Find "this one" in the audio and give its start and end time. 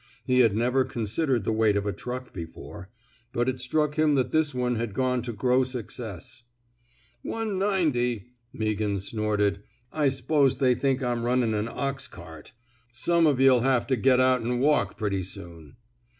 4.31-4.73